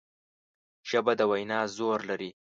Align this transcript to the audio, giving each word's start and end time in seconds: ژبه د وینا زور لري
ژبه 0.89 1.13
د 1.19 1.21
وینا 1.31 1.59
زور 1.75 1.99
لري 2.09 2.29